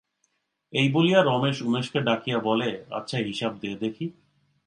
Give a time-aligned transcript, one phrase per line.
[0.73, 4.05] এই বলিয়া রমেশ উমেশকে ডাকিয়া বলে, আচ্ছা, হিসাব দে দেখি।